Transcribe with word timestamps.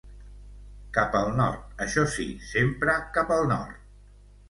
Cap 0.97 1.17
al 1.19 1.29
nord, 1.41 1.69
això 1.87 2.07
sí, 2.17 2.27
sempre 2.55 2.99
cap 3.19 3.37
al 3.41 3.51
nord. 3.57 3.83